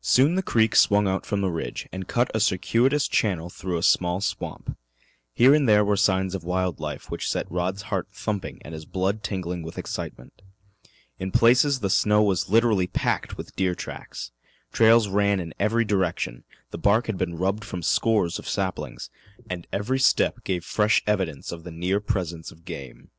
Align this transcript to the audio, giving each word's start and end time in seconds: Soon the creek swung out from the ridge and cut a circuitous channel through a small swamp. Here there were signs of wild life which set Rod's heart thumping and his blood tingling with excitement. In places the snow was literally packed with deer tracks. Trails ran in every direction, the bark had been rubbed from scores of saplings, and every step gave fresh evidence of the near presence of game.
Soon 0.00 0.34
the 0.34 0.42
creek 0.42 0.74
swung 0.74 1.06
out 1.06 1.26
from 1.26 1.42
the 1.42 1.50
ridge 1.50 1.90
and 1.92 2.08
cut 2.08 2.30
a 2.34 2.40
circuitous 2.40 3.06
channel 3.06 3.50
through 3.50 3.76
a 3.76 3.82
small 3.82 4.22
swamp. 4.22 4.74
Here 5.34 5.60
there 5.60 5.84
were 5.84 5.94
signs 5.98 6.34
of 6.34 6.42
wild 6.42 6.80
life 6.80 7.10
which 7.10 7.28
set 7.28 7.50
Rod's 7.52 7.82
heart 7.92 8.08
thumping 8.10 8.62
and 8.62 8.72
his 8.72 8.86
blood 8.86 9.22
tingling 9.22 9.62
with 9.62 9.76
excitement. 9.76 10.40
In 11.18 11.30
places 11.30 11.80
the 11.80 11.90
snow 11.90 12.22
was 12.22 12.48
literally 12.48 12.86
packed 12.86 13.36
with 13.36 13.54
deer 13.56 13.74
tracks. 13.74 14.32
Trails 14.72 15.06
ran 15.06 15.38
in 15.38 15.52
every 15.60 15.84
direction, 15.84 16.44
the 16.70 16.78
bark 16.78 17.06
had 17.06 17.18
been 17.18 17.36
rubbed 17.36 17.62
from 17.66 17.82
scores 17.82 18.38
of 18.38 18.48
saplings, 18.48 19.10
and 19.50 19.66
every 19.70 19.98
step 19.98 20.44
gave 20.44 20.64
fresh 20.64 21.02
evidence 21.06 21.52
of 21.52 21.64
the 21.64 21.70
near 21.70 22.00
presence 22.00 22.50
of 22.50 22.64
game. 22.64 23.10